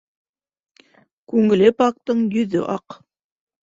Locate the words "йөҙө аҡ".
2.35-3.03